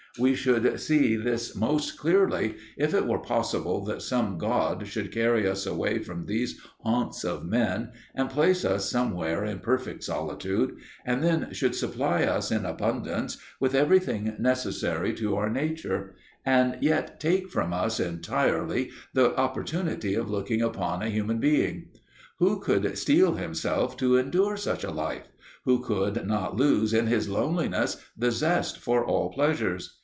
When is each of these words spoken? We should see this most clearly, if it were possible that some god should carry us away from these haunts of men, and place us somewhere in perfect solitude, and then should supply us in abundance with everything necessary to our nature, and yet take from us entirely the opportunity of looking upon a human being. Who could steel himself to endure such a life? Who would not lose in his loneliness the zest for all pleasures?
We 0.19 0.35
should 0.35 0.77
see 0.81 1.15
this 1.15 1.55
most 1.55 1.97
clearly, 1.97 2.57
if 2.77 2.93
it 2.93 3.07
were 3.07 3.17
possible 3.19 3.85
that 3.85 4.01
some 4.01 4.37
god 4.37 4.85
should 4.85 5.09
carry 5.09 5.47
us 5.47 5.65
away 5.65 5.99
from 5.99 6.25
these 6.25 6.59
haunts 6.81 7.23
of 7.23 7.45
men, 7.45 7.91
and 8.13 8.29
place 8.29 8.65
us 8.65 8.89
somewhere 8.91 9.45
in 9.45 9.59
perfect 9.59 10.03
solitude, 10.03 10.75
and 11.05 11.23
then 11.23 11.53
should 11.53 11.75
supply 11.75 12.23
us 12.23 12.51
in 12.51 12.65
abundance 12.65 13.37
with 13.61 13.73
everything 13.73 14.35
necessary 14.37 15.13
to 15.13 15.37
our 15.37 15.49
nature, 15.49 16.15
and 16.45 16.77
yet 16.81 17.21
take 17.21 17.47
from 17.49 17.71
us 17.71 17.97
entirely 17.97 18.91
the 19.13 19.33
opportunity 19.37 20.13
of 20.15 20.29
looking 20.29 20.61
upon 20.61 21.01
a 21.01 21.09
human 21.09 21.39
being. 21.39 21.87
Who 22.39 22.59
could 22.59 22.97
steel 22.97 23.35
himself 23.35 23.95
to 23.97 24.17
endure 24.17 24.57
such 24.57 24.83
a 24.83 24.91
life? 24.91 25.29
Who 25.63 25.81
would 25.87 26.27
not 26.27 26.57
lose 26.57 26.93
in 26.93 27.07
his 27.07 27.29
loneliness 27.29 27.95
the 28.17 28.31
zest 28.31 28.77
for 28.79 29.05
all 29.05 29.29
pleasures? 29.31 29.99